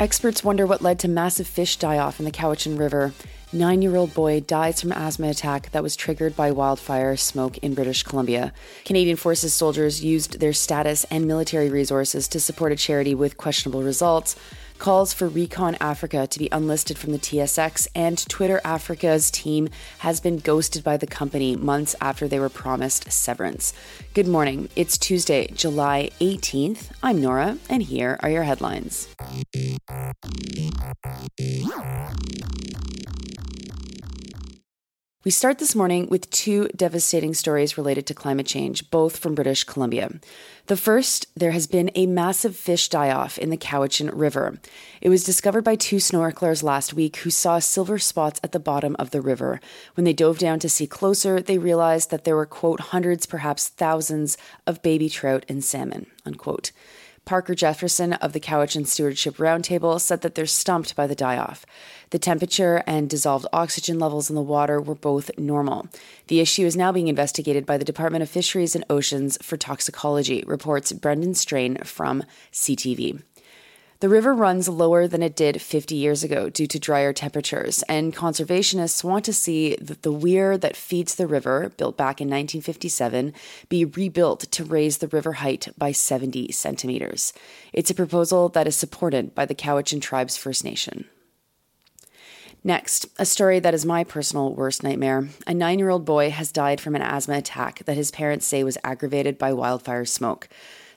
[0.00, 3.12] Experts wonder what led to massive fish die off in the Cowichan River.
[3.54, 7.74] Nine year old boy dies from asthma attack that was triggered by wildfire smoke in
[7.74, 8.54] British Columbia.
[8.86, 13.82] Canadian Forces soldiers used their status and military resources to support a charity with questionable
[13.82, 14.36] results
[14.82, 20.18] calls for Recon Africa to be unlisted from the TSX, and Twitter Africa's team has
[20.18, 23.72] been ghosted by the company months after they were promised severance.
[24.12, 24.70] Good morning.
[24.74, 26.90] It's Tuesday, July 18th.
[27.00, 29.06] I'm Nora, and here are your headlines.
[35.24, 39.62] We start this morning with two devastating stories related to climate change, both from British
[39.62, 40.10] Columbia.
[40.66, 44.58] The first, there has been a massive fish die off in the Cowichan River.
[45.00, 48.96] It was discovered by two snorkelers last week who saw silver spots at the bottom
[48.98, 49.60] of the river.
[49.94, 53.68] When they dove down to see closer, they realized that there were, quote, hundreds, perhaps
[53.68, 54.36] thousands
[54.66, 56.72] of baby trout and salmon, unquote.
[57.24, 61.64] Parker Jefferson of the Cowichan Stewardship Roundtable said that they're stumped by the die off.
[62.10, 65.88] The temperature and dissolved oxygen levels in the water were both normal.
[66.26, 70.42] The issue is now being investigated by the Department of Fisheries and Oceans for toxicology,
[70.46, 73.22] reports Brendan Strain from CTV.
[74.02, 78.12] The river runs lower than it did 50 years ago due to drier temperatures, and
[78.12, 83.32] conservationists want to see that the weir that feeds the river, built back in 1957,
[83.68, 87.32] be rebuilt to raise the river height by 70 centimeters.
[87.72, 91.04] It's a proposal that is supported by the Cowichan Tribes First Nation.
[92.64, 95.28] Next, a story that is my personal worst nightmare.
[95.46, 98.64] A nine year old boy has died from an asthma attack that his parents say
[98.64, 100.48] was aggravated by wildfire smoke.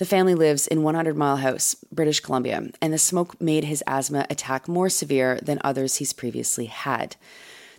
[0.00, 4.24] The family lives in 100 Mile House, British Columbia, and the smoke made his asthma
[4.30, 7.16] attack more severe than others he's previously had.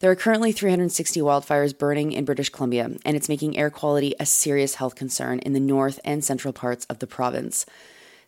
[0.00, 4.26] There are currently 360 wildfires burning in British Columbia, and it's making air quality a
[4.26, 7.64] serious health concern in the north and central parts of the province.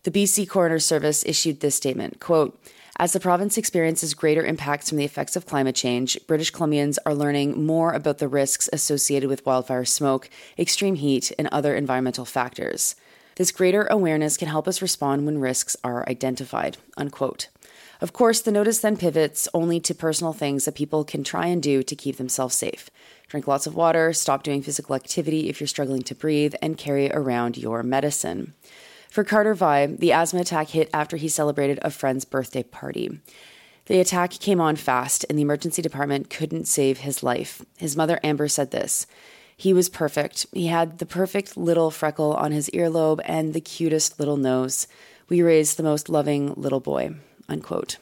[0.05, 2.57] The BC Coroner Service issued this statement quote,
[2.97, 7.15] as the province experiences greater impacts from the effects of climate change, British Columbians are
[7.15, 12.95] learning more about the risks associated with wildfire smoke, extreme heat, and other environmental factors.
[13.41, 16.77] This greater awareness can help us respond when risks are identified.
[16.99, 17.49] Unquote.
[18.03, 21.63] Of course, the notice then pivots only to personal things that people can try and
[21.63, 22.91] do to keep themselves safe.
[23.29, 27.11] Drink lots of water, stop doing physical activity if you're struggling to breathe, and carry
[27.13, 28.53] around your medicine.
[29.09, 33.21] For Carter Vibert, the asthma attack hit after he celebrated a friend's birthday party.
[33.87, 37.65] The attack came on fast, and the emergency department couldn't save his life.
[37.79, 39.07] His mother, Amber, said this
[39.61, 40.47] he was perfect.
[40.55, 44.87] He had the perfect little freckle on his earlobe and the cutest little nose.
[45.29, 47.17] We raised the most loving little boy.
[47.47, 47.99] Unquote.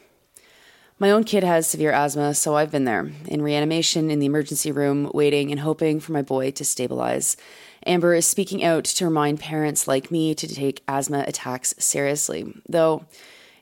[1.00, 4.70] My own kid has severe asthma, so I've been there, in reanimation in the emergency
[4.70, 7.36] room, waiting and hoping for my boy to stabilize.
[7.84, 13.04] Amber is speaking out to remind parents like me to take asthma attacks seriously, though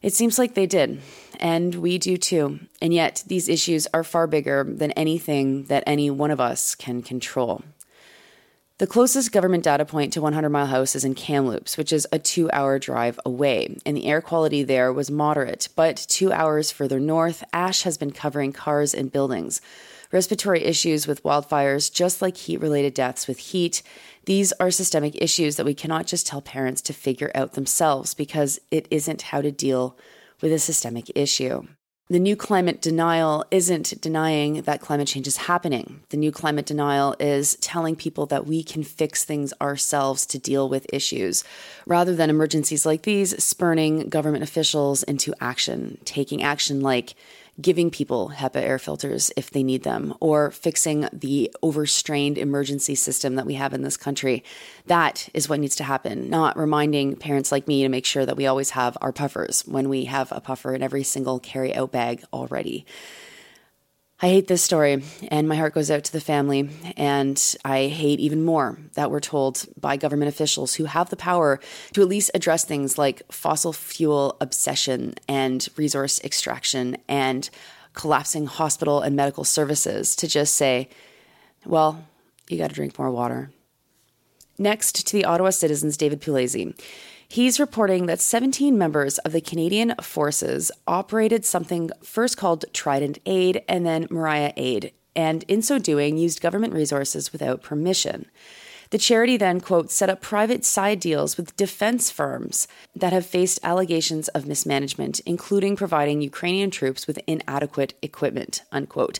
[0.02, 1.00] it seems like they did,
[1.40, 2.60] and we do too.
[2.82, 7.00] And yet, these issues are far bigger than anything that any one of us can
[7.00, 7.62] control.
[8.78, 12.18] The closest government data point to 100 Mile House is in Kamloops, which is a
[12.18, 15.70] two hour drive away, and the air quality there was moderate.
[15.74, 19.62] But two hours further north, ash has been covering cars and buildings.
[20.12, 23.82] Respiratory issues with wildfires, just like heat related deaths with heat,
[24.26, 28.60] these are systemic issues that we cannot just tell parents to figure out themselves because
[28.70, 29.96] it isn't how to deal
[30.42, 31.66] with a systemic issue.
[32.08, 36.02] The new climate denial isn't denying that climate change is happening.
[36.10, 40.68] The new climate denial is telling people that we can fix things ourselves to deal
[40.68, 41.42] with issues,
[41.84, 47.16] rather than emergencies like these spurning government officials into action, taking action like
[47.60, 53.34] giving people HEPA air filters if they need them, or fixing the overstrained emergency system
[53.36, 54.44] that we have in this country.
[54.86, 58.36] That is what needs to happen, not reminding parents like me to make sure that
[58.36, 61.92] we always have our puffers when we have a puffer in every single carry out
[61.92, 62.84] bag already.
[64.22, 66.70] I hate this story, and my heart goes out to the family.
[66.96, 71.60] And I hate even more that we're told by government officials who have the power
[71.92, 77.50] to at least address things like fossil fuel obsession and resource extraction and
[77.92, 80.88] collapsing hospital and medical services to just say,
[81.66, 82.06] well,
[82.48, 83.50] you got to drink more water.
[84.58, 86.74] Next to the Ottawa Citizen's David Pugliese.
[87.28, 93.62] He's reporting that 17 members of the Canadian Forces operated something first called Trident Aid
[93.68, 98.26] and then Mriya Aid, and in so doing, used government resources without permission.
[98.90, 103.58] The charity then, quote, set up private side deals with defense firms that have faced
[103.64, 109.18] allegations of mismanagement, including providing Ukrainian troops with inadequate equipment, unquote.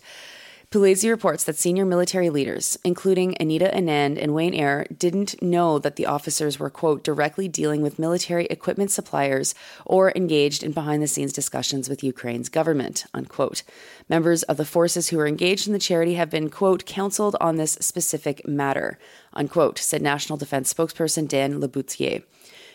[0.76, 5.96] Pugliese reports that senior military leaders, including Anita Anand and Wayne Eyre, didn't know that
[5.96, 9.54] the officers were, quote, directly dealing with military equipment suppliers
[9.86, 13.62] or engaged in behind the scenes discussions with Ukraine's government, unquote.
[14.10, 17.56] Members of the forces who were engaged in the charity have been, quote, counseled on
[17.56, 18.98] this specific matter,
[19.32, 22.22] unquote, said National Defense spokesperson Dan Le Bouthillier.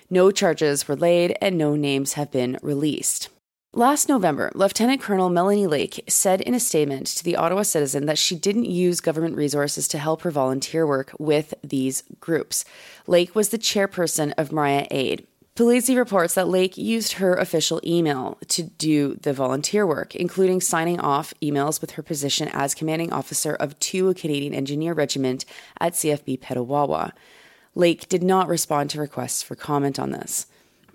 [0.10, 3.30] No charges were laid and no names have been released.
[3.74, 8.18] Last November, Lieutenant Colonel Melanie Lake said in a statement to the Ottawa Citizen that
[8.18, 12.66] she didn't use government resources to help her volunteer work with these groups.
[13.08, 15.26] Lake was the chairperson of Mriya Aid.
[15.56, 21.00] Pugliese reports that Lake used her official email to do the volunteer work, including signing
[21.00, 25.46] off emails with her position as commanding officer of 2 Canadian Engineer Regiment
[25.80, 27.14] at CFB Petawawa.
[27.74, 30.48] Lake did not respond to requests for comment on this.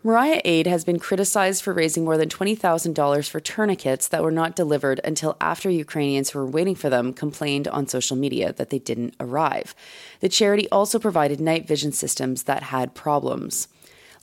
[0.07, 4.55] Mriya Aid has been criticized for raising more than $20,000 for tourniquets that were not
[4.55, 8.79] delivered until after Ukrainians who were waiting for them complained on social media that they
[8.79, 9.75] didn't arrive.
[10.21, 13.67] The charity also provided night vision systems that had problems.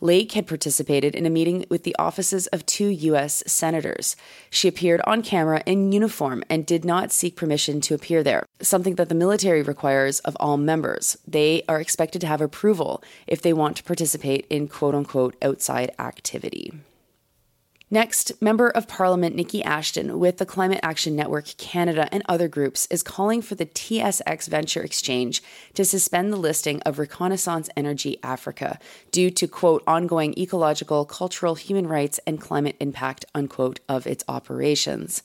[0.03, 3.41] Lake had participated in a meeting with the offices of two U.S.
[3.47, 4.17] senators.
[4.49, 8.95] She appeared on camera in uniform and did not seek permission to appear there, something
[8.95, 11.15] that the military requires of all members.
[11.25, 15.95] They are expected to have approval if they want to participate in quote unquote outside
[15.97, 16.73] activity.
[17.91, 22.87] Next, Member of Parliament Niki Ashton with the Climate Action Network Canada and other groups
[22.89, 25.43] is calling for the TSX Venture Exchange
[25.75, 28.79] to suspend the listing of Reconnaissance Energy Africa
[29.11, 35.21] due to, quote, ongoing ecological, cultural, human rights, and climate impact, unquote, of its operations.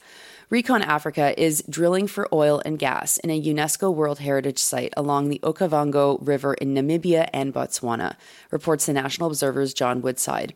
[0.51, 5.29] Recon Africa is drilling for oil and gas in a UNESCO World Heritage Site along
[5.29, 8.17] the Okavango River in Namibia and Botswana,
[8.51, 10.55] reports the National Observer's John Woodside.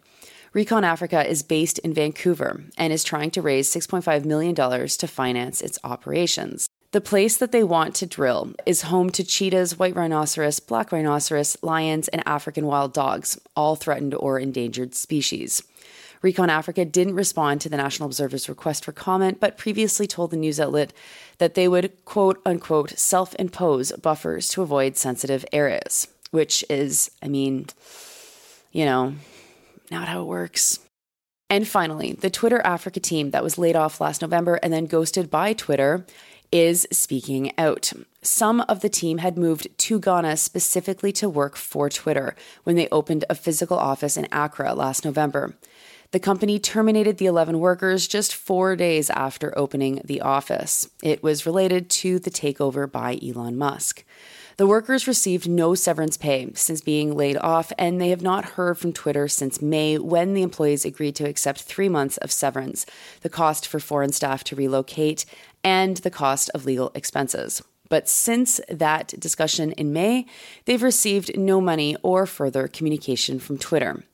[0.52, 5.62] Recon Africa is based in Vancouver and is trying to raise $6.5 million to finance
[5.62, 6.69] its operations.
[6.90, 11.56] The place that they want to drill is home to cheetahs, white rhinoceros, black rhinoceros,
[11.62, 15.62] lions, and African wild dogs, all threatened or endangered species.
[16.20, 20.37] Recon Africa didn't respond to the National Observer's request for comment, but previously told the
[20.37, 20.93] news outlet
[21.38, 27.28] that they would quote unquote self impose buffers to avoid sensitive areas, which is, I
[27.28, 27.69] mean,
[28.70, 29.14] you know,
[29.93, 30.81] not how it works.
[31.49, 35.31] And finally, the Twitter Africa team that was laid off last November and then ghosted
[35.31, 36.06] by Twitter
[36.50, 37.93] is speaking out.
[38.23, 42.35] Some of the team had moved to Ghana specifically to work for Twitter
[42.65, 45.56] when they opened a physical office in Accra last November.
[46.12, 50.89] The company terminated the 11 workers just four days after opening the office.
[51.03, 54.05] It was related to the takeover by Elon Musk.
[54.56, 58.78] The workers received no severance pay since being laid off, and they have not heard
[58.78, 62.84] from Twitter since May when the employees agreed to accept three months of severance,
[63.22, 65.25] the cost for foreign staff to relocate,
[65.64, 67.62] and the cost of legal expenses.
[67.88, 70.26] But since that discussion in May,
[70.64, 74.05] they've received no money or further communication from Twitter.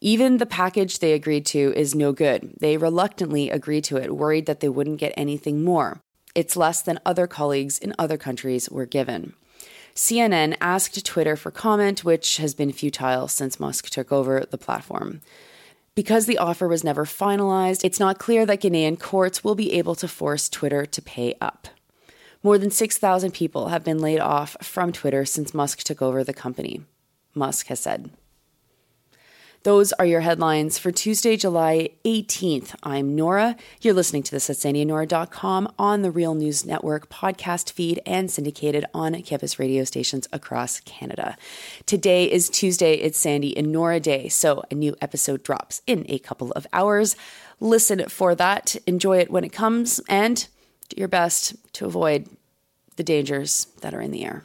[0.00, 2.54] Even the package they agreed to is no good.
[2.60, 6.00] They reluctantly agreed to it, worried that they wouldn't get anything more.
[6.34, 9.34] It's less than other colleagues in other countries were given.
[9.98, 15.22] CNN asked Twitter for comment, which has been futile since Musk took over the platform.
[15.96, 19.96] Because the offer was never finalized, it's not clear that Ghanaian courts will be able
[19.96, 21.66] to force Twitter to pay up.
[22.44, 26.32] More than 6,000 people have been laid off from Twitter since Musk took over the
[26.32, 26.82] company,
[27.34, 28.08] Musk has said.
[29.64, 32.76] Those are your headlines for Tuesday, July 18th.
[32.84, 33.56] I'm Nora.
[33.80, 38.84] You're listening to this at sandynora.com on the Real News Network podcast feed and syndicated
[38.94, 41.36] on campus radio stations across Canada.
[41.86, 42.94] Today is Tuesday.
[42.94, 47.16] It's Sandy and Nora Day, so a new episode drops in a couple of hours.
[47.58, 50.46] Listen for that, enjoy it when it comes, and
[50.88, 52.28] do your best to avoid
[52.94, 54.36] the dangers that are in the air.